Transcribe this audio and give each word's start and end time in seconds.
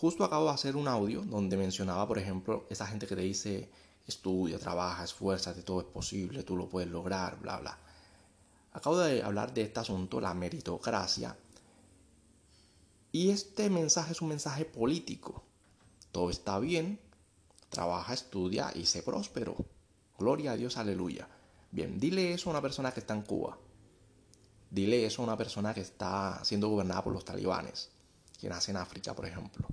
Justo 0.00 0.24
acabo 0.24 0.46
de 0.46 0.52
hacer 0.52 0.76
un 0.76 0.88
audio 0.88 1.20
donde 1.26 1.58
mencionaba, 1.58 2.08
por 2.08 2.16
ejemplo, 2.16 2.64
esa 2.70 2.86
gente 2.86 3.06
que 3.06 3.14
te 3.14 3.20
dice, 3.20 3.68
estudia, 4.06 4.58
trabaja, 4.58 5.04
esfuérzate, 5.04 5.62
todo 5.62 5.80
es 5.80 5.86
posible, 5.88 6.42
tú 6.42 6.56
lo 6.56 6.70
puedes 6.70 6.88
lograr, 6.88 7.38
bla, 7.38 7.58
bla. 7.58 7.78
Acabo 8.72 8.96
de 8.96 9.22
hablar 9.22 9.52
de 9.52 9.60
este 9.60 9.78
asunto, 9.78 10.18
la 10.18 10.32
meritocracia. 10.32 11.36
Y 13.12 13.28
este 13.28 13.68
mensaje 13.68 14.12
es 14.12 14.22
un 14.22 14.28
mensaje 14.28 14.64
político. 14.64 15.44
Todo 16.12 16.30
está 16.30 16.58
bien, 16.58 16.98
trabaja, 17.68 18.14
estudia 18.14 18.72
y 18.74 18.86
sé 18.86 19.02
próspero. 19.02 19.54
Gloria 20.18 20.52
a 20.52 20.56
Dios, 20.56 20.78
aleluya. 20.78 21.28
Bien, 21.72 22.00
dile 22.00 22.32
eso 22.32 22.48
a 22.48 22.52
una 22.52 22.62
persona 22.62 22.90
que 22.92 23.00
está 23.00 23.12
en 23.12 23.20
Cuba. 23.20 23.58
Dile 24.70 25.04
eso 25.04 25.20
a 25.20 25.26
una 25.26 25.36
persona 25.36 25.74
que 25.74 25.82
está 25.82 26.42
siendo 26.42 26.70
gobernada 26.70 27.04
por 27.04 27.12
los 27.12 27.26
talibanes, 27.26 27.90
que 28.40 28.48
nace 28.48 28.70
en 28.70 28.78
África, 28.78 29.14
por 29.14 29.26
ejemplo. 29.26 29.68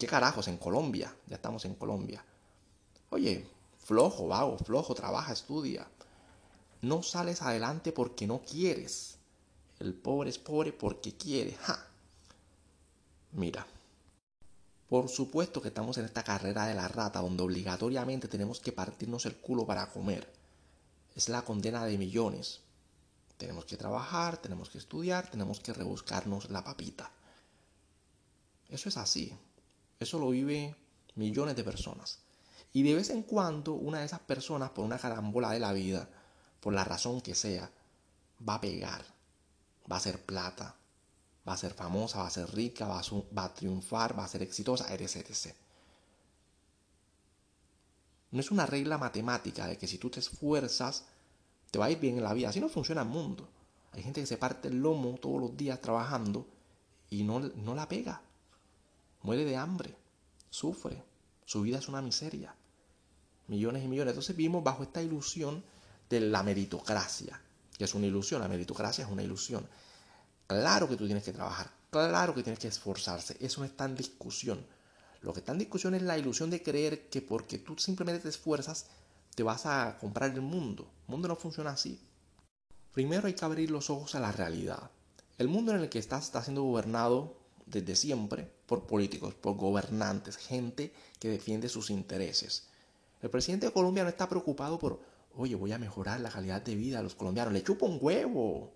¿Qué 0.00 0.06
carajos? 0.06 0.48
En 0.48 0.56
Colombia, 0.56 1.14
ya 1.26 1.36
estamos 1.36 1.66
en 1.66 1.74
Colombia. 1.74 2.24
Oye, 3.10 3.46
flojo, 3.84 4.28
vago, 4.28 4.56
flojo, 4.56 4.94
trabaja, 4.94 5.34
estudia. 5.34 5.86
No 6.80 7.02
sales 7.02 7.42
adelante 7.42 7.92
porque 7.92 8.26
no 8.26 8.40
quieres. 8.40 9.18
El 9.78 9.92
pobre 9.92 10.30
es 10.30 10.38
pobre 10.38 10.72
porque 10.72 11.18
quiere. 11.18 11.52
¡Ja! 11.52 11.86
Mira, 13.32 13.66
por 14.88 15.10
supuesto 15.10 15.60
que 15.60 15.68
estamos 15.68 15.98
en 15.98 16.06
esta 16.06 16.24
carrera 16.24 16.64
de 16.64 16.74
la 16.74 16.88
rata 16.88 17.20
donde 17.20 17.42
obligatoriamente 17.42 18.26
tenemos 18.26 18.58
que 18.58 18.72
partirnos 18.72 19.26
el 19.26 19.36
culo 19.36 19.66
para 19.66 19.90
comer. 19.90 20.32
Es 21.14 21.28
la 21.28 21.42
condena 21.42 21.84
de 21.84 21.98
millones. 21.98 22.60
Tenemos 23.36 23.66
que 23.66 23.76
trabajar, 23.76 24.38
tenemos 24.38 24.70
que 24.70 24.78
estudiar, 24.78 25.30
tenemos 25.30 25.60
que 25.60 25.74
rebuscarnos 25.74 26.48
la 26.48 26.64
papita. 26.64 27.12
Eso 28.70 28.88
es 28.88 28.96
así. 28.96 29.36
Eso 30.00 30.18
lo 30.18 30.30
vive 30.30 30.74
millones 31.14 31.54
de 31.56 31.62
personas. 31.62 32.20
Y 32.72 32.82
de 32.82 32.94
vez 32.94 33.10
en 33.10 33.22
cuando 33.22 33.74
una 33.74 34.00
de 34.00 34.06
esas 34.06 34.20
personas, 34.20 34.70
por 34.70 34.84
una 34.84 34.98
carambola 34.98 35.50
de 35.50 35.60
la 35.60 35.72
vida, 35.72 36.08
por 36.60 36.72
la 36.72 36.84
razón 36.84 37.20
que 37.20 37.34
sea, 37.34 37.70
va 38.48 38.54
a 38.54 38.60
pegar, 38.60 39.04
va 39.90 39.96
a 39.96 40.00
ser 40.00 40.24
plata, 40.24 40.74
va 41.46 41.52
a 41.52 41.58
ser 41.58 41.74
famosa, 41.74 42.20
va 42.20 42.28
a 42.28 42.30
ser 42.30 42.50
rica, 42.54 42.86
va 42.86 43.00
a, 43.44 43.54
triunfar, 43.54 44.18
va 44.18 44.24
a 44.24 44.28
ser 44.28 44.42
exitosa, 44.42 44.92
etc, 44.94 45.16
etc. 45.16 45.54
No 48.30 48.40
es 48.40 48.50
una 48.50 48.64
regla 48.64 48.96
matemática 48.96 49.66
de 49.66 49.76
que 49.76 49.86
si 49.86 49.98
tú 49.98 50.08
te 50.08 50.20
esfuerzas, 50.20 51.04
te 51.70 51.78
va 51.78 51.86
a 51.86 51.90
ir 51.90 51.98
bien 51.98 52.16
en 52.16 52.24
la 52.24 52.32
vida. 52.32 52.48
Así 52.48 52.60
no 52.60 52.70
funciona 52.70 53.02
el 53.02 53.08
mundo. 53.08 53.48
Hay 53.92 54.02
gente 54.02 54.20
que 54.20 54.26
se 54.26 54.38
parte 54.38 54.68
el 54.68 54.80
lomo 54.80 55.18
todos 55.20 55.40
los 55.40 55.56
días 55.56 55.80
trabajando 55.80 56.46
y 57.10 57.24
no, 57.24 57.40
no 57.40 57.74
la 57.74 57.86
pega. 57.86 58.22
Muere 59.22 59.44
de 59.44 59.56
hambre, 59.56 59.94
sufre, 60.48 61.02
su 61.44 61.62
vida 61.62 61.78
es 61.78 61.88
una 61.88 62.00
miseria. 62.00 62.54
Millones 63.48 63.84
y 63.84 63.88
millones. 63.88 64.12
Entonces 64.12 64.36
vivimos 64.36 64.62
bajo 64.62 64.82
esta 64.82 65.02
ilusión 65.02 65.62
de 66.08 66.20
la 66.20 66.42
meritocracia, 66.42 67.40
que 67.76 67.84
es 67.84 67.94
una 67.94 68.06
ilusión. 68.06 68.40
La 68.40 68.48
meritocracia 68.48 69.04
es 69.04 69.10
una 69.10 69.22
ilusión. 69.22 69.66
Claro 70.46 70.88
que 70.88 70.96
tú 70.96 71.06
tienes 71.06 71.22
que 71.22 71.32
trabajar, 71.32 71.70
claro 71.90 72.34
que 72.34 72.42
tienes 72.42 72.58
que 72.58 72.68
esforzarse, 72.68 73.36
eso 73.40 73.60
no 73.60 73.66
está 73.66 73.84
en 73.84 73.94
discusión. 73.94 74.64
Lo 75.20 75.32
que 75.32 75.40
está 75.40 75.52
en 75.52 75.58
discusión 75.58 75.94
es 75.94 76.02
la 76.02 76.16
ilusión 76.16 76.48
de 76.50 76.62
creer 76.62 77.08
que 77.08 77.20
porque 77.20 77.58
tú 77.58 77.76
simplemente 77.78 78.22
te 78.22 78.30
esfuerzas, 78.30 78.86
te 79.34 79.42
vas 79.42 79.66
a 79.66 79.98
comprar 80.00 80.30
el 80.30 80.40
mundo. 80.40 80.90
El 81.06 81.12
mundo 81.12 81.28
no 81.28 81.36
funciona 81.36 81.70
así. 81.70 82.00
Primero 82.92 83.26
hay 83.26 83.34
que 83.34 83.44
abrir 83.44 83.70
los 83.70 83.90
ojos 83.90 84.14
a 84.14 84.20
la 84.20 84.32
realidad. 84.32 84.90
El 85.38 85.48
mundo 85.48 85.72
en 85.72 85.80
el 85.80 85.88
que 85.88 85.98
estás 85.98 86.24
está 86.24 86.42
siendo 86.42 86.62
gobernado 86.62 87.36
desde 87.66 87.94
siempre 87.94 88.50
por 88.70 88.86
políticos, 88.86 89.34
por 89.34 89.56
gobernantes, 89.56 90.36
gente 90.36 90.92
que 91.18 91.28
defiende 91.28 91.68
sus 91.68 91.90
intereses. 91.90 92.68
El 93.20 93.28
presidente 93.28 93.66
de 93.66 93.72
Colombia 93.72 94.04
no 94.04 94.08
está 94.08 94.28
preocupado 94.28 94.78
por, 94.78 95.00
oye, 95.34 95.56
voy 95.56 95.72
a 95.72 95.78
mejorar 95.78 96.20
la 96.20 96.30
calidad 96.30 96.62
de 96.62 96.76
vida 96.76 97.00
a 97.00 97.02
los 97.02 97.16
colombianos. 97.16 97.52
Le 97.52 97.64
chupa 97.64 97.86
un 97.86 97.98
huevo. 98.00 98.72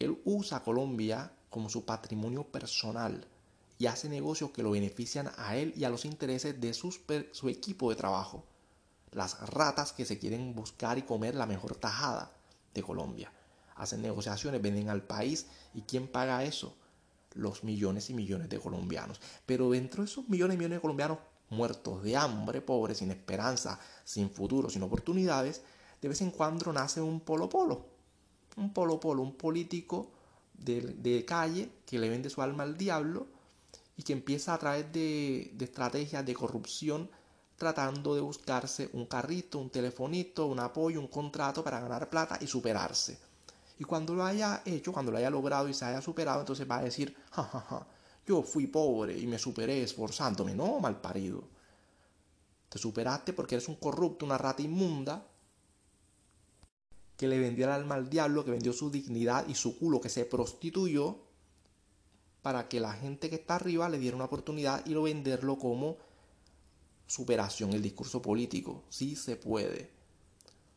Él 0.00 0.20
usa 0.24 0.64
Colombia 0.64 1.30
como 1.50 1.68
su 1.68 1.84
patrimonio 1.84 2.42
personal 2.42 3.28
y 3.78 3.86
hace 3.86 4.08
negocios 4.08 4.50
que 4.50 4.64
lo 4.64 4.72
benefician 4.72 5.30
a 5.36 5.56
él 5.56 5.72
y 5.76 5.84
a 5.84 5.90
los 5.90 6.04
intereses 6.04 6.60
de 6.60 6.74
su 6.74 7.48
equipo 7.48 7.90
de 7.90 7.96
trabajo. 7.96 8.44
Las 9.12 9.38
ratas 9.50 9.92
que 9.92 10.04
se 10.04 10.18
quieren 10.18 10.52
buscar 10.52 10.98
y 10.98 11.02
comer 11.02 11.36
la 11.36 11.46
mejor 11.46 11.76
tajada 11.76 12.32
de 12.74 12.82
Colombia. 12.82 13.30
Hacen 13.76 14.02
negociaciones, 14.02 14.60
venden 14.60 14.88
al 14.88 15.04
país 15.04 15.46
y 15.74 15.82
¿quién 15.82 16.08
paga 16.08 16.42
eso? 16.42 16.74
Los 17.34 17.64
millones 17.64 18.10
y 18.10 18.14
millones 18.14 18.48
de 18.48 18.58
colombianos. 18.58 19.20
Pero 19.46 19.70
dentro 19.70 20.02
de 20.02 20.10
esos 20.10 20.28
millones 20.28 20.54
y 20.54 20.58
millones 20.58 20.78
de 20.78 20.82
colombianos 20.82 21.18
muertos 21.50 22.02
de 22.02 22.16
hambre, 22.16 22.60
pobres, 22.62 22.98
sin 22.98 23.10
esperanza, 23.10 23.78
sin 24.04 24.30
futuro, 24.30 24.70
sin 24.70 24.82
oportunidades, 24.82 25.62
de 26.00 26.08
vez 26.08 26.20
en 26.20 26.30
cuando 26.30 26.72
nace 26.72 27.00
un 27.00 27.20
polo 27.20 27.48
polo 27.48 27.92
un 28.56 28.72
polo 28.72 29.00
polo, 29.00 29.22
un 29.22 29.34
político 29.34 30.10
de, 30.54 31.24
calle 31.26 31.70
que 31.86 31.98
le 31.98 32.08
vende 32.08 32.30
su 32.30 32.42
alma 32.42 32.62
al 32.62 32.76
diablo 32.76 33.26
y 33.96 34.02
que 34.02 34.12
empieza 34.12 34.54
a 34.54 34.58
través 34.58 34.92
de, 34.92 35.50
de 35.54 35.64
estrategias 35.64 36.24
de 36.24 36.34
corrupción 36.34 37.10
tratando 37.56 38.14
de 38.14 38.20
buscarse 38.20 38.90
un 38.92 39.06
carrito, 39.06 39.58
un 39.58 39.70
telefonito, 39.70 40.46
un 40.46 40.58
apoyo, 40.58 41.00
un 41.00 41.06
contrato 41.06 41.62
para 41.62 41.80
ganar 41.80 42.10
plata 42.10 42.38
y 42.40 42.46
superarse. 42.46 43.18
Y 43.78 43.84
cuando 43.84 44.14
lo 44.14 44.24
haya 44.24 44.62
hecho, 44.64 44.92
cuando 44.92 45.10
lo 45.12 45.18
haya 45.18 45.30
logrado 45.30 45.68
y 45.68 45.74
se 45.74 45.84
haya 45.84 46.00
superado, 46.00 46.40
entonces 46.40 46.70
va 46.70 46.78
a 46.78 46.82
decir, 46.82 47.16
ja, 47.30 47.86
yo 48.26 48.42
fui 48.42 48.66
pobre 48.66 49.18
y 49.18 49.26
me 49.26 49.38
superé 49.38 49.82
esforzándome. 49.82 50.54
No, 50.54 50.78
mal 50.80 51.00
parido. 51.00 51.44
Te 52.68 52.78
superaste 52.78 53.32
porque 53.32 53.56
eres 53.56 53.68
un 53.68 53.76
corrupto, 53.76 54.24
una 54.24 54.38
rata 54.38 54.62
inmunda, 54.62 55.26
que 57.16 57.28
le 57.28 57.38
vendió 57.38 57.66
el 57.66 57.72
alma 57.72 57.96
al 57.96 58.08
diablo, 58.08 58.44
que 58.44 58.50
vendió 58.50 58.72
su 58.72 58.90
dignidad 58.90 59.46
y 59.46 59.54
su 59.54 59.78
culo, 59.78 60.00
que 60.00 60.08
se 60.08 60.24
prostituyó 60.24 61.18
para 62.42 62.68
que 62.68 62.80
la 62.80 62.92
gente 62.92 63.30
que 63.30 63.36
está 63.36 63.56
arriba 63.56 63.88
le 63.88 63.98
diera 63.98 64.16
una 64.16 64.24
oportunidad 64.24 64.84
y 64.86 64.90
lo 64.90 65.02
venderlo 65.02 65.58
como 65.58 65.98
superación, 67.06 67.72
el 67.72 67.82
discurso 67.82 68.20
político. 68.20 68.82
Sí 68.88 69.14
se 69.16 69.36
puede. 69.36 70.01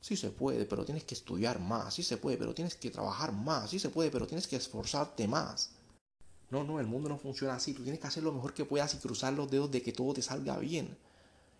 Sí 0.05 0.15
se 0.15 0.29
puede, 0.29 0.65
pero 0.67 0.85
tienes 0.85 1.03
que 1.03 1.15
estudiar 1.15 1.59
más. 1.59 1.95
Sí 1.95 2.03
se 2.03 2.17
puede, 2.17 2.37
pero 2.37 2.53
tienes 2.53 2.75
que 2.75 2.91
trabajar 2.91 3.31
más. 3.31 3.71
Sí 3.71 3.79
se 3.79 3.89
puede, 3.89 4.11
pero 4.11 4.27
tienes 4.27 4.45
que 4.45 4.55
esforzarte 4.55 5.27
más. 5.27 5.71
No, 6.51 6.63
no, 6.63 6.79
el 6.79 6.85
mundo 6.85 7.09
no 7.09 7.17
funciona 7.17 7.55
así. 7.55 7.73
Tú 7.73 7.81
tienes 7.81 7.99
que 7.99 8.05
hacer 8.05 8.21
lo 8.21 8.31
mejor 8.31 8.53
que 8.53 8.65
puedas 8.65 8.93
y 8.93 8.97
cruzar 8.99 9.33
los 9.33 9.49
dedos 9.49 9.71
de 9.71 9.81
que 9.81 9.93
todo 9.93 10.13
te 10.13 10.21
salga 10.21 10.59
bien. 10.59 10.95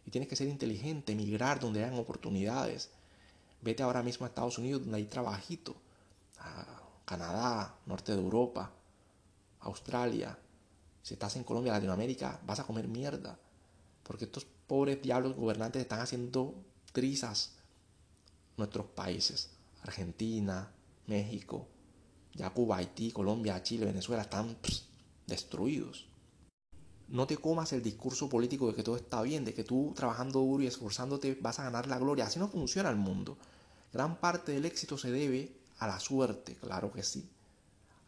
Y 0.06 0.12
tienes 0.12 0.30
que 0.30 0.36
ser 0.36 0.48
inteligente, 0.48 1.14
emigrar 1.14 1.60
donde 1.60 1.84
hayan 1.84 1.98
oportunidades. 1.98 2.92
Vete 3.64 3.82
ahora 3.82 4.04
mismo 4.04 4.28
a 4.28 4.30
Estados 4.30 4.60
Unidos 4.60 4.84
donde 4.84 4.98
hay 4.98 5.06
trabajito. 5.06 5.76
A 6.38 6.84
Canadá, 7.04 7.80
norte 7.88 8.12
de 8.12 8.22
Europa, 8.22 8.72
Australia. 9.62 10.38
Si 11.02 11.16
estás 11.16 11.36
en 11.36 11.44
Colombia, 11.44 11.74
Latinoamérica, 11.74 12.40
vas 12.46 12.60
a 12.60 12.64
comer 12.64 12.88
mierda. 12.88 13.40
Porque 14.04 14.26
estos 14.26 14.46
pobres 14.68 15.02
diablos 15.02 15.36
gobernantes 15.36 15.82
están 15.82 16.02
haciendo 16.02 16.54
trizas 16.94 17.55
nuestros 18.58 18.88
países. 18.88 19.50
Argentina, 19.84 20.72
México, 21.08 21.68
ya 22.34 22.50
Cuba, 22.50 22.78
Haití, 22.78 23.12
Colombia, 23.12 23.62
Chile, 23.64 23.86
Venezuela 23.86 24.24
están 24.24 24.58
destruidos. 25.28 26.08
No 27.08 27.28
te 27.28 27.38
comas 27.38 27.72
el 27.74 27.84
discurso 27.84 28.28
político 28.28 28.68
de 28.68 28.74
que 28.74 28.84
todo 28.84 28.96
está 28.96 29.22
bien, 29.22 29.46
de 29.46 29.54
que 29.54 29.64
tú 29.64 29.94
trabajando 29.96 30.40
duro 30.40 30.64
y 30.64 30.68
esforzándote 30.68 31.38
vas 31.40 31.60
a 31.60 31.64
ganar 31.64 31.88
la 31.88 32.00
gloria. 32.00 32.26
Así 32.26 32.40
no 32.40 32.48
funciona 32.48 32.90
el 32.90 32.96
mundo. 32.96 33.38
Gran 33.94 34.20
parte 34.20 34.52
del 34.52 34.66
éxito 34.66 34.98
se 34.98 35.12
debe 35.12 35.56
a 35.78 35.88
la 35.88 36.00
suerte, 36.00 36.56
claro 36.56 36.92
que 36.92 37.04
sí. 37.04 37.30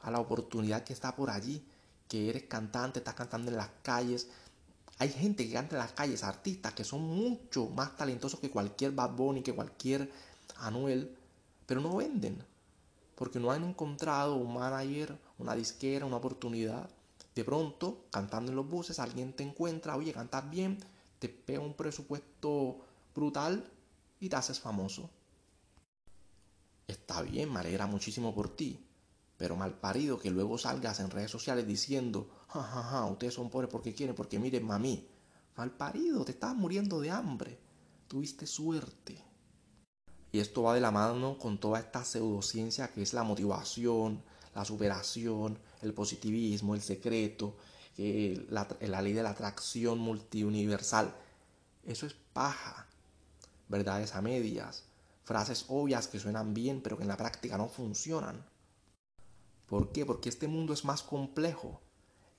A 0.02 0.12
la 0.12 0.19
oportunidad 0.19 0.84
que 0.84 0.94
está 0.94 1.16
por 1.16 1.30
allí, 1.30 1.63
que 2.07 2.30
eres 2.30 2.44
cantante, 2.44 3.00
estás 3.00 3.13
cantando 3.13 3.52
en 3.52 3.57
las 3.57 3.69
calles. 3.83 4.27
Hay 4.98 5.10
gente 5.10 5.48
que 5.48 5.54
canta 5.54 5.75
en 5.75 5.81
las 5.83 5.92
calles, 5.92 6.24
artistas 6.24 6.74
que 6.74 6.83
son 6.83 7.01
mucho 7.01 7.68
más 7.68 7.95
talentosos 7.95 8.39
que 8.39 8.50
cualquier 8.50 8.92
Bad 8.92 9.12
Bunny, 9.12 9.44
que 9.44 9.54
cualquier 9.54 10.12
Anuel, 10.59 11.15
pero 11.65 11.81
no 11.81 11.95
venden. 11.95 12.44
Porque 13.15 13.39
no 13.39 13.51
han 13.51 13.63
encontrado 13.63 14.36
un 14.36 14.54
manager, 14.54 15.18
una 15.39 15.56
disquera, 15.56 16.06
una 16.06 16.18
oportunidad 16.18 16.89
de 17.38 17.45
pronto, 17.45 18.06
cantando 18.09 18.51
en 18.51 18.56
los 18.56 18.68
buses, 18.68 18.98
alguien 18.98 19.31
te 19.31 19.44
encuentra, 19.44 19.95
oye, 19.95 20.12
cantas 20.12 20.50
bien, 20.50 20.80
te 21.19 21.30
pega 21.30 21.59
un 21.59 21.75
presupuesto 21.75 22.80
brutal 23.13 23.63
y 24.19 24.27
te 24.27 24.36
haces 24.36 24.59
famoso. 24.59 25.07
Está 26.88 27.21
bien, 27.21 27.54
me 27.54 27.59
alegra 27.59 27.86
muchísimo 27.86 28.33
por 28.33 28.56
ti, 28.56 28.83
pero 29.38 29.56
mal 29.56 29.75
parido 29.75 30.18
que 30.18 30.31
luego 30.31 30.57
salgas 30.57 31.00
en 31.00 31.12
redes 31.12 31.30
sociales 31.30 31.68
diciendo, 31.68 32.27
jajaja, 32.48 32.81
ja, 32.81 32.89
ja, 32.89 33.06
ustedes 33.06 33.36
son 33.36 33.51
pobres 33.51 33.69
porque 33.69 33.94
quieren, 33.94 34.15
porque 34.15 34.39
miren 34.39 34.65
mami. 34.65 35.07
Mal 35.56 35.69
parido, 35.69 36.25
te 36.25 36.31
estás 36.31 36.56
muriendo 36.56 37.00
de 37.00 37.12
hambre. 37.12 37.59
Tuviste 38.07 38.48
suerte. 38.48 39.24
Y 40.31 40.39
esto 40.39 40.63
va 40.63 40.74
de 40.74 40.81
la 40.81 40.91
mano 40.91 41.38
con 41.38 41.57
toda 41.57 41.79
esta 41.79 42.03
pseudociencia 42.03 42.89
que 42.89 43.01
es 43.01 43.13
la 43.13 43.24
motivación, 43.24 44.21
la 44.53 44.65
superación, 44.65 45.57
el 45.81 45.94
positivismo, 45.94 46.75
el 46.75 46.81
secreto, 46.81 47.56
la, 47.97 48.68
la 48.81 49.01
ley 49.01 49.13
de 49.13 49.24
la 49.24 49.31
atracción 49.31 50.00
multiuniversal. 50.00 51.13
Eso 51.85 52.06
es 52.06 52.15
paja. 52.33 52.88
Verdades 53.69 54.15
a 54.15 54.21
medias. 54.21 54.83
Frases 55.24 55.65
obvias 55.68 56.07
que 56.07 56.19
suenan 56.19 56.53
bien 56.53 56.81
pero 56.81 56.97
que 56.97 57.03
en 57.03 57.09
la 57.09 57.18
práctica 57.18 57.57
no 57.57 57.68
funcionan. 57.68 58.45
¿Por 59.68 59.91
qué? 59.91 60.06
Porque 60.06 60.30
este 60.30 60.47
mundo 60.47 60.73
es 60.73 60.85
más 60.85 61.03
complejo. 61.03 61.81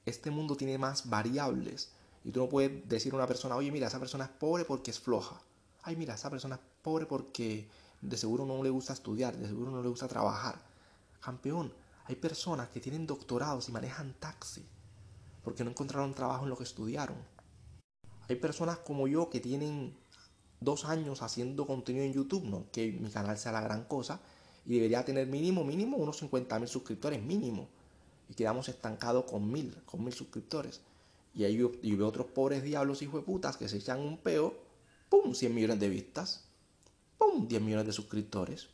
Este 0.06 0.31
mundo 0.31 0.56
tiene 0.56 0.79
más 0.79 1.08
variables. 1.08 1.93
Y 2.25 2.32
tú 2.32 2.41
no 2.41 2.49
puedes 2.49 2.88
decir 2.88 3.12
a 3.12 3.17
una 3.17 3.26
persona, 3.26 3.56
oye, 3.56 3.70
mira, 3.70 3.87
esa 3.87 4.00
persona 4.00 4.25
es 4.25 4.31
pobre 4.31 4.64
porque 4.64 4.91
es 4.91 4.99
floja. 4.99 5.41
Ay, 5.83 5.97
mira, 5.97 6.15
esa 6.15 6.31
persona 6.31 6.57
es 6.57 6.61
pobre 6.83 7.07
porque 7.07 7.69
de 8.01 8.17
seguro 8.17 8.45
no 8.45 8.63
le 8.63 8.71
gusta 8.71 8.93
estudiar, 8.93 9.37
de 9.37 9.47
seguro 9.47 9.71
no 9.71 9.83
le 9.83 9.89
gusta 9.89 10.09
trabajar. 10.09 10.61
Campeón, 11.21 11.73
hay 12.07 12.17
personas 12.17 12.69
que 12.69 12.81
tienen 12.81 13.07
doctorados 13.07 13.69
y 13.69 13.73
manejan 13.73 14.15
taxi 14.19 14.65
porque 15.49 15.65
no 15.65 15.71
encontraron 15.71 16.13
trabajo 16.13 16.45
en 16.45 16.51
lo 16.51 16.59
que 16.59 16.65
estudiaron. 16.65 17.17
Hay 18.29 18.37
personas 18.37 18.77
como 18.79 19.09
yo 19.09 19.31
que 19.31 19.41
tienen 19.41 19.95
dos 20.61 20.85
años 20.85 21.23
haciendo 21.23 21.67
contenido 21.67 22.05
en 22.05 22.13
YouTube, 22.13 22.45
no 22.45 22.67
que 22.71 22.93
mi 22.93 23.09
canal 23.09 23.39
sea 23.39 23.53
la 23.53 23.63
gran 23.63 23.85
cosa, 23.85 24.21
y 24.67 24.75
debería 24.75 25.07
tener 25.07 25.27
mínimo, 25.27 25.65
mínimo 25.65 25.97
unos 25.97 26.19
50 26.19 26.59
mil 26.59 26.69
suscriptores, 26.69 27.23
mínimo. 27.23 27.67
Y 28.29 28.35
quedamos 28.35 28.69
estancados 28.69 29.25
con 29.25 29.51
mil, 29.51 29.75
con 29.87 30.05
mil 30.05 30.13
suscriptores. 30.13 30.83
Y 31.35 31.45
ahí 31.45 31.57
yo, 31.57 31.73
veo 31.83 32.07
otros 32.07 32.27
pobres 32.27 32.63
diablos 32.63 33.01
hijos 33.01 33.23
de 33.23 33.25
putas 33.25 33.57
que 33.57 33.71
se 33.71 33.79
echan 33.79 34.01
un 34.01 34.19
peo, 34.19 34.55
¡pum! 35.08 35.34
100 35.34 35.55
millones 35.55 35.81
de 35.81 35.88
vistas, 35.88 36.44
¡pum! 37.16 37.46
10 37.49 37.62
millones 37.62 37.87
de 37.87 37.93
suscriptores. 37.93 38.69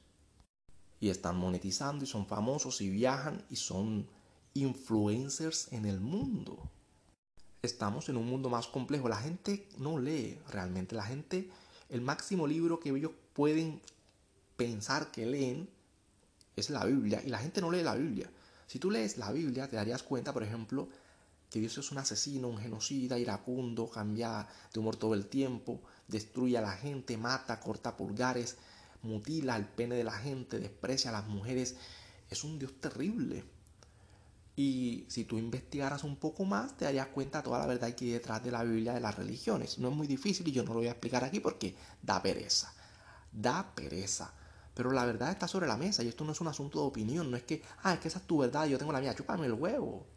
Y 1.01 1.11
están 1.11 1.37
monetizando 1.37 2.05
y 2.05 2.07
son 2.07 2.27
famosos 2.27 2.81
y 2.81 2.89
viajan 2.89 3.45
y 3.51 3.57
son 3.57 4.07
influencers 4.55 5.73
en 5.73 5.85
el 5.85 6.01
mundo. 6.01 6.71
Estamos 7.63 8.09
en 8.09 8.17
un 8.17 8.27
mundo 8.27 8.49
más 8.49 8.67
complejo. 8.67 9.09
La 9.09 9.17
gente 9.17 9.69
no 9.79 9.99
lee 9.99 10.39
realmente. 10.51 10.95
La 10.95 11.05
gente, 11.05 11.51
el 11.89 12.01
máximo 12.01 12.47
libro 12.47 12.79
que 12.79 12.91
ellos 12.91 13.13
pueden 13.33 13.81
pensar 14.57 15.11
que 15.11 15.27
leen 15.27 15.69
es 16.57 16.71
la 16.71 16.85
Biblia. 16.85 17.23
Y 17.25 17.31
la 17.31 17.39
gente 17.39 17.61
no 17.61 17.71
lee 17.71 17.83
la 17.83 17.95
Biblia. 17.95 18.31
Si 18.67 18.79
tú 18.79 18.91
lees 18.91 19.19
la 19.19 19.33
Biblia, 19.33 19.69
te 19.69 19.77
darías 19.77 20.03
cuenta, 20.03 20.33
por 20.33 20.43
ejemplo, 20.43 20.89
que 21.55 21.61
Dios 21.61 21.79
es 21.79 21.93
un 21.93 21.99
asesino, 21.99 22.49
un 22.49 22.59
genocida, 22.59 23.17
iracundo, 23.17 23.89
cambia 23.89 24.45
de 24.73 24.81
humor 24.81 24.97
todo 24.97 25.15
el 25.15 25.27
tiempo, 25.27 25.81
destruye 26.09 26.59
a 26.59 26.61
la 26.61 26.73
gente, 26.73 27.17
mata, 27.17 27.61
corta 27.61 27.97
pulgares, 27.97 28.57
mutila 29.03 29.55
el 29.55 29.65
pene 29.65 29.95
de 29.95 30.03
la 30.03 30.19
gente, 30.19 30.59
desprecia 30.59 31.11
a 31.11 31.13
las 31.13 31.29
mujeres. 31.29 31.77
Es 32.29 32.43
un 32.43 32.59
Dios 32.59 32.73
terrible. 32.81 33.45
Y 34.57 35.07
si 35.07 35.23
tú 35.27 35.39
investigaras 35.39 36.03
un 36.03 36.17
poco 36.17 36.45
más, 36.45 36.77
te 36.77 36.87
darías 36.87 37.07
cuenta 37.07 37.39
de 37.39 37.45
toda 37.45 37.61
la 37.61 37.67
verdad 37.67 37.95
que 37.95 38.07
hay 38.07 38.11
detrás 38.11 38.43
de 38.43 38.51
la 38.51 38.65
Biblia 38.65 38.93
de 38.93 39.01
las 39.01 39.15
religiones. 39.15 39.79
No 39.79 39.91
es 39.91 39.95
muy 39.95 40.09
difícil 40.09 40.49
y 40.49 40.51
yo 40.51 40.65
no 40.65 40.71
lo 40.71 40.81
voy 40.81 40.89
a 40.89 40.91
explicar 40.91 41.23
aquí 41.23 41.39
porque 41.39 41.77
da 42.03 42.21
pereza. 42.21 42.75
Da 43.31 43.77
pereza. 43.77 44.35
Pero 44.75 44.91
la 44.91 45.05
verdad 45.05 45.31
está 45.31 45.47
sobre 45.47 45.69
la 45.69 45.77
mesa 45.77 46.03
y 46.03 46.09
esto 46.09 46.25
no 46.25 46.33
es 46.33 46.41
un 46.41 46.49
asunto 46.49 46.81
de 46.81 46.87
opinión. 46.87 47.31
No 47.31 47.37
es 47.37 47.45
que, 47.45 47.63
ah, 47.85 47.95
es 47.95 48.01
que 48.01 48.09
esa 48.09 48.19
es 48.19 48.27
tu 48.27 48.39
verdad 48.39 48.67
yo 48.67 48.77
tengo 48.77 48.91
la 48.91 49.01
mía. 49.01 49.15
Chúpame 49.15 49.47
el 49.47 49.53
huevo. 49.53 50.14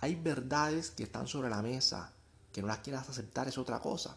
Hay 0.00 0.14
verdades 0.16 0.90
que 0.90 1.02
están 1.02 1.26
sobre 1.26 1.50
la 1.50 1.62
mesa. 1.62 2.12
Que 2.52 2.62
no 2.62 2.68
las 2.68 2.78
quieras 2.78 3.08
aceptar 3.08 3.48
es 3.48 3.58
otra 3.58 3.80
cosa. 3.80 4.16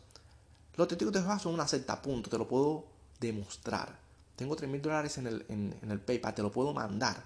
Los 0.75 0.87
testigos 0.87 1.13
de 1.13 1.21
Jehová 1.21 1.37
son 1.39 1.53
una 1.53 1.67
secta, 1.67 2.01
punto. 2.01 2.29
Te 2.29 2.37
lo 2.37 2.47
puedo 2.47 2.85
demostrar. 3.19 3.99
Tengo 4.35 4.55
3 4.55 4.69
mil 4.69 4.81
dólares 4.81 5.17
en 5.19 5.27
el, 5.27 5.45
en, 5.49 5.77
en 5.81 5.91
el 5.91 5.99
PayPal. 5.99 6.33
Te 6.33 6.41
lo 6.41 6.51
puedo 6.51 6.73
mandar 6.73 7.23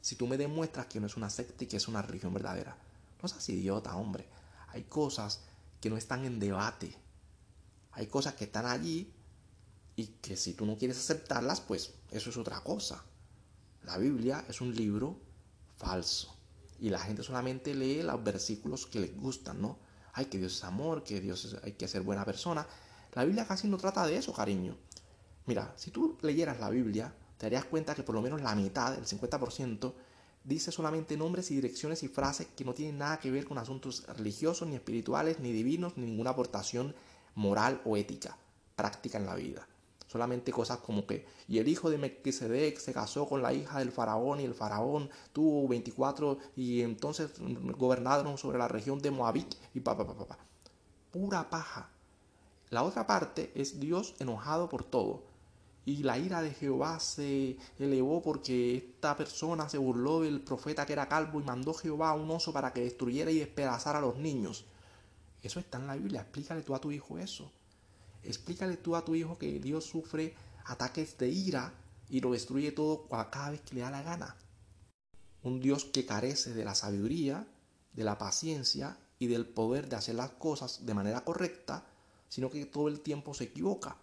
si 0.00 0.16
tú 0.16 0.26
me 0.26 0.36
demuestras 0.36 0.86
que 0.86 1.00
no 1.00 1.06
es 1.06 1.16
una 1.16 1.30
secta 1.30 1.64
y 1.64 1.66
que 1.68 1.76
es 1.76 1.86
una 1.86 2.02
religión 2.02 2.34
verdadera. 2.34 2.76
No 3.22 3.28
seas 3.28 3.48
idiota, 3.48 3.94
hombre. 3.96 4.26
Hay 4.68 4.82
cosas 4.84 5.40
que 5.80 5.90
no 5.90 5.96
están 5.96 6.24
en 6.24 6.40
debate. 6.40 6.96
Hay 7.92 8.06
cosas 8.08 8.34
que 8.34 8.44
están 8.44 8.66
allí 8.66 9.12
y 9.94 10.06
que 10.06 10.36
si 10.36 10.54
tú 10.54 10.66
no 10.66 10.76
quieres 10.76 10.98
aceptarlas, 10.98 11.60
pues 11.60 11.92
eso 12.10 12.30
es 12.30 12.36
otra 12.36 12.60
cosa. 12.60 13.04
La 13.84 13.98
Biblia 13.98 14.44
es 14.48 14.60
un 14.60 14.74
libro 14.74 15.16
falso. 15.76 16.34
Y 16.82 16.90
la 16.90 16.98
gente 16.98 17.22
solamente 17.22 17.76
lee 17.76 18.02
los 18.02 18.24
versículos 18.24 18.86
que 18.88 18.98
les 18.98 19.16
gustan, 19.16 19.62
¿no? 19.62 19.78
Ay, 20.14 20.24
que 20.24 20.36
Dios 20.36 20.56
es 20.56 20.64
amor, 20.64 21.04
que 21.04 21.20
Dios 21.20 21.44
es, 21.44 21.62
hay 21.62 21.74
que 21.74 21.86
ser 21.86 22.02
buena 22.02 22.24
persona. 22.24 22.66
La 23.12 23.24
Biblia 23.24 23.46
casi 23.46 23.68
no 23.68 23.78
trata 23.78 24.04
de 24.04 24.16
eso, 24.16 24.32
cariño. 24.32 24.76
Mira, 25.46 25.72
si 25.76 25.92
tú 25.92 26.18
leyeras 26.22 26.58
la 26.58 26.70
Biblia, 26.70 27.14
te 27.38 27.46
darías 27.46 27.66
cuenta 27.66 27.94
que 27.94 28.02
por 28.02 28.16
lo 28.16 28.20
menos 28.20 28.42
la 28.42 28.56
mitad, 28.56 28.96
el 28.98 29.06
50%, 29.06 29.92
dice 30.42 30.72
solamente 30.72 31.16
nombres 31.16 31.52
y 31.52 31.54
direcciones 31.54 32.02
y 32.02 32.08
frases 32.08 32.48
que 32.56 32.64
no 32.64 32.74
tienen 32.74 32.98
nada 32.98 33.20
que 33.20 33.30
ver 33.30 33.44
con 33.44 33.58
asuntos 33.58 34.04
religiosos, 34.16 34.66
ni 34.66 34.74
espirituales, 34.74 35.38
ni 35.38 35.52
divinos, 35.52 35.96
ni 35.96 36.06
ninguna 36.06 36.30
aportación 36.30 36.96
moral 37.36 37.80
o 37.84 37.96
ética 37.96 38.36
práctica 38.74 39.18
en 39.18 39.26
la 39.26 39.36
vida. 39.36 39.68
Solamente 40.12 40.52
cosas 40.52 40.76
como 40.80 41.06
que, 41.06 41.24
y 41.48 41.56
el 41.56 41.68
hijo 41.68 41.88
de 41.88 41.96
Melquisedec 41.96 42.78
se 42.78 42.92
casó 42.92 43.26
con 43.26 43.40
la 43.40 43.54
hija 43.54 43.78
del 43.78 43.92
faraón 43.92 44.40
y 44.40 44.44
el 44.44 44.52
faraón 44.52 45.08
tuvo 45.32 45.66
24 45.66 46.36
y 46.54 46.82
entonces 46.82 47.30
gobernaron 47.78 48.36
sobre 48.36 48.58
la 48.58 48.68
región 48.68 49.00
de 49.00 49.10
Moabit 49.10 49.54
y 49.72 49.80
pa, 49.80 49.96
pa, 49.96 50.04
pa. 50.04 50.36
Pura 51.10 51.48
paja. 51.48 51.88
La 52.68 52.82
otra 52.82 53.06
parte 53.06 53.52
es 53.54 53.80
Dios 53.80 54.14
enojado 54.18 54.68
por 54.68 54.84
todo 54.84 55.22
y 55.86 56.02
la 56.02 56.18
ira 56.18 56.42
de 56.42 56.50
Jehová 56.50 57.00
se 57.00 57.56
elevó 57.78 58.20
porque 58.20 58.76
esta 58.76 59.16
persona 59.16 59.66
se 59.70 59.78
burló 59.78 60.20
del 60.20 60.42
profeta 60.42 60.84
que 60.84 60.92
era 60.92 61.08
calvo 61.08 61.40
y 61.40 61.44
mandó 61.44 61.72
Jehová 61.72 62.10
a 62.10 62.14
un 62.14 62.30
oso 62.30 62.52
para 62.52 62.74
que 62.74 62.82
destruyera 62.82 63.30
y 63.30 63.38
despedazara 63.38 63.98
a 63.98 64.02
los 64.02 64.18
niños. 64.18 64.66
Eso 65.42 65.58
está 65.58 65.78
en 65.78 65.86
la 65.86 65.96
Biblia. 65.96 66.20
Explícale 66.20 66.60
tú 66.60 66.74
a 66.74 66.80
tu 66.80 66.92
hijo 66.92 67.16
eso. 67.16 67.50
Explícale 68.24 68.76
tú 68.76 68.96
a 68.96 69.04
tu 69.04 69.14
hijo 69.14 69.38
que 69.38 69.58
Dios 69.58 69.84
sufre 69.84 70.34
ataques 70.64 71.18
de 71.18 71.28
ira 71.28 71.72
y 72.08 72.20
lo 72.20 72.32
destruye 72.32 72.72
todo 72.72 73.08
cada 73.08 73.50
vez 73.50 73.60
que 73.62 73.74
le 73.74 73.80
da 73.80 73.90
la 73.90 74.02
gana. 74.02 74.36
Un 75.42 75.60
Dios 75.60 75.84
que 75.86 76.06
carece 76.06 76.54
de 76.54 76.64
la 76.64 76.74
sabiduría, 76.74 77.46
de 77.92 78.04
la 78.04 78.18
paciencia 78.18 78.98
y 79.18 79.26
del 79.26 79.46
poder 79.46 79.88
de 79.88 79.96
hacer 79.96 80.14
las 80.14 80.30
cosas 80.30 80.86
de 80.86 80.94
manera 80.94 81.24
correcta, 81.24 81.84
sino 82.28 82.50
que 82.50 82.64
todo 82.66 82.88
el 82.88 83.00
tiempo 83.00 83.34
se 83.34 83.44
equivoca. 83.44 83.96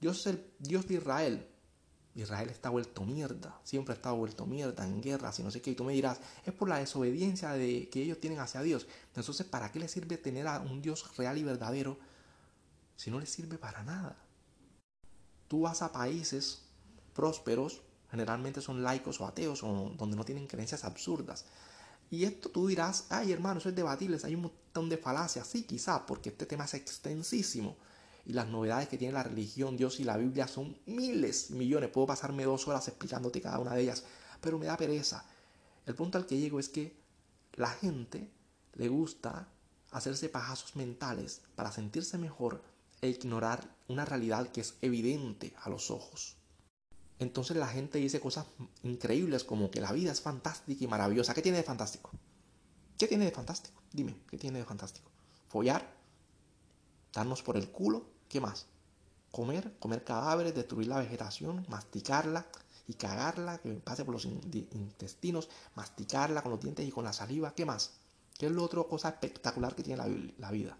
Dios 0.00 0.20
es 0.20 0.26
el 0.26 0.46
Dios 0.58 0.88
de 0.88 0.94
Israel. 0.94 1.48
Israel 2.14 2.50
está 2.50 2.68
vuelto 2.68 3.04
mierda, 3.04 3.58
siempre 3.64 3.94
está 3.94 4.12
vuelto 4.12 4.44
mierda 4.44 4.84
en 4.86 5.00
guerras 5.00 5.38
y 5.38 5.42
no 5.42 5.50
sé 5.50 5.62
qué. 5.62 5.70
Y 5.70 5.74
tú 5.74 5.84
me 5.84 5.94
dirás, 5.94 6.20
es 6.44 6.52
por 6.52 6.68
la 6.68 6.78
desobediencia 6.78 7.52
de, 7.52 7.88
que 7.88 8.02
ellos 8.02 8.20
tienen 8.20 8.40
hacia 8.40 8.60
Dios. 8.60 8.86
Entonces, 9.14 9.46
¿para 9.46 9.72
qué 9.72 9.78
les 9.78 9.90
sirve 9.90 10.18
tener 10.18 10.46
a 10.46 10.60
un 10.60 10.82
Dios 10.82 11.16
real 11.16 11.38
y 11.38 11.42
verdadero 11.42 11.98
si 13.02 13.10
no 13.10 13.18
les 13.18 13.30
sirve 13.30 13.58
para 13.58 13.82
nada? 13.82 14.16
Tú 15.48 15.62
vas 15.62 15.82
a 15.82 15.90
países 15.90 16.62
prósperos, 17.14 17.82
generalmente 18.08 18.60
son 18.60 18.84
laicos 18.84 19.20
o 19.20 19.26
ateos, 19.26 19.64
o 19.64 19.92
donde 19.98 20.16
no 20.16 20.24
tienen 20.24 20.46
creencias 20.46 20.84
absurdas. 20.84 21.44
Y 22.12 22.22
esto 22.22 22.48
tú 22.50 22.68
dirás, 22.68 23.06
ay 23.10 23.32
hermano, 23.32 23.58
eso 23.58 23.70
es 23.70 23.74
debatible, 23.74 24.20
hay 24.22 24.36
un 24.36 24.42
montón 24.42 24.88
de 24.88 24.98
falacias. 24.98 25.48
Sí, 25.48 25.64
quizá, 25.64 26.06
porque 26.06 26.28
este 26.28 26.46
tema 26.46 26.64
es 26.64 26.74
extensísimo 26.74 27.76
y 28.24 28.34
las 28.34 28.46
novedades 28.46 28.88
que 28.88 28.98
tiene 28.98 29.14
la 29.14 29.24
religión, 29.24 29.76
Dios 29.76 29.98
y 29.98 30.04
la 30.04 30.16
Biblia 30.16 30.46
son 30.46 30.78
miles, 30.86 31.50
millones. 31.50 31.90
Puedo 31.90 32.06
pasarme 32.06 32.44
dos 32.44 32.68
horas 32.68 32.86
explicándote 32.86 33.40
cada 33.40 33.58
una 33.58 33.74
de 33.74 33.82
ellas, 33.82 34.04
pero 34.40 34.60
me 34.60 34.66
da 34.66 34.76
pereza. 34.76 35.24
El 35.86 35.96
punto 35.96 36.18
al 36.18 36.26
que 36.26 36.38
llego 36.38 36.60
es 36.60 36.68
que 36.68 36.96
la 37.54 37.70
gente 37.70 38.30
le 38.74 38.86
gusta 38.86 39.48
hacerse 39.90 40.28
pajazos 40.28 40.76
mentales 40.76 41.42
para 41.56 41.72
sentirse 41.72 42.16
mejor 42.16 42.62
e 43.02 43.08
ignorar 43.08 43.68
una 43.88 44.04
realidad 44.04 44.48
que 44.48 44.62
es 44.62 44.76
evidente 44.80 45.52
a 45.60 45.68
los 45.68 45.90
ojos. 45.90 46.36
Entonces 47.18 47.56
la 47.56 47.66
gente 47.66 47.98
dice 47.98 48.20
cosas 48.20 48.46
increíbles 48.82 49.44
como 49.44 49.70
que 49.70 49.80
la 49.80 49.92
vida 49.92 50.12
es 50.12 50.20
fantástica 50.20 50.82
y 50.82 50.86
maravillosa. 50.86 51.34
¿Qué 51.34 51.42
tiene 51.42 51.58
de 51.58 51.64
fantástico? 51.64 52.10
¿Qué 52.96 53.08
tiene 53.08 53.24
de 53.24 53.32
fantástico? 53.32 53.82
Dime, 53.92 54.16
¿qué 54.30 54.38
tiene 54.38 54.60
de 54.60 54.64
fantástico? 54.64 55.10
¿Follar? 55.48 55.86
¿Darnos 57.12 57.42
por 57.42 57.56
el 57.56 57.70
culo? 57.70 58.06
¿Qué 58.28 58.40
más? 58.40 58.66
Comer, 59.30 59.76
comer 59.78 60.04
cadáveres, 60.04 60.54
destruir 60.54 60.86
la 60.86 60.98
vegetación, 60.98 61.66
masticarla 61.68 62.46
y 62.86 62.94
cagarla, 62.94 63.58
que 63.58 63.72
pase 63.74 64.04
por 64.04 64.14
los 64.14 64.24
intestinos, 64.24 65.48
masticarla 65.74 66.42
con 66.42 66.52
los 66.52 66.60
dientes 66.60 66.86
y 66.86 66.90
con 66.90 67.04
la 67.04 67.12
saliva. 67.12 67.54
¿Qué 67.54 67.64
más? 67.64 67.92
¿Qué 68.38 68.46
es 68.46 68.52
lo 68.52 68.62
otro 68.62 68.88
cosa 68.88 69.08
espectacular 69.08 69.74
que 69.74 69.82
tiene 69.82 69.98
la, 69.98 70.32
la 70.38 70.50
vida? 70.50 70.76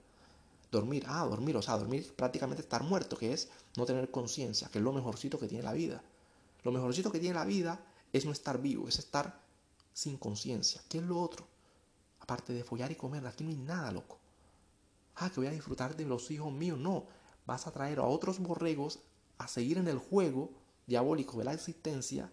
Dormir, 0.73 1.05
ah, 1.07 1.25
dormir, 1.27 1.57
o 1.57 1.63
sea, 1.63 1.77
dormir 1.77 2.13
prácticamente 2.17 2.63
estar 2.63 2.83
muerto, 2.83 3.17
que 3.17 3.33
es 3.33 3.51
no 3.77 3.87
tener 3.87 4.11
conciencia, 4.11 4.69
que 4.69 4.79
es 4.79 4.85
lo 4.85 4.93
mejorcito 4.93 5.39
que 5.39 5.47
tiene 5.47 5.63
la 5.63 5.75
vida. 5.75 6.03
Lo 6.65 6.73
mejorcito 6.73 7.13
que 7.13 7.21
tiene 7.21 7.35
la 7.35 7.45
vida 7.45 7.79
es 8.13 8.25
no 8.25 8.33
estar 8.33 8.61
vivo, 8.61 8.89
es 8.89 8.99
estar 8.99 9.39
sin 9.93 10.17
conciencia. 10.17 10.81
¿Qué 10.89 10.99
es 10.99 11.05
lo 11.05 11.21
otro? 11.21 11.47
Aparte 12.21 12.55
de 12.55 12.65
follar 12.65 12.91
y 12.91 12.97
comer, 12.97 13.27
aquí 13.27 13.45
no 13.45 13.51
hay 13.51 13.57
nada, 13.57 13.93
loco. 13.93 14.19
Ah, 15.17 15.29
que 15.29 15.41
voy 15.41 15.47
a 15.47 15.53
disfrutar 15.53 15.95
de 15.95 16.07
los 16.07 16.31
hijos 16.31 16.53
míos. 16.53 16.79
No, 16.79 17.05
vas 17.47 17.67
a 17.67 17.71
traer 17.71 17.99
a 17.99 18.05
otros 18.05 18.39
borregos 18.39 19.01
a 19.39 19.49
seguir 19.49 19.77
en 19.77 19.89
el 19.89 19.99
juego 19.99 20.51
diabólico 20.87 21.37
de 21.39 21.45
la 21.45 21.53
existencia 21.53 22.33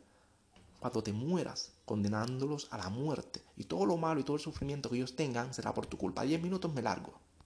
cuando 0.79 1.03
te 1.03 1.11
mueras, 1.11 1.73
condenándolos 1.83 2.69
a 2.71 2.77
la 2.77 2.89
muerte. 2.89 3.43
Y 3.57 3.65
todo 3.65 3.85
lo 3.85 3.97
malo 3.97 4.21
y 4.21 4.23
todo 4.23 4.37
el 4.37 4.41
sufrimiento 4.41 4.89
que 4.89 4.95
ellos 4.95 5.15
tengan 5.15 5.53
será 5.53 5.73
por 5.73 5.87
tu 5.87 5.97
culpa. 5.97 6.23
Diez 6.23 6.41
minutos 6.41 6.73
me 6.73 6.81
largo. 6.81 7.19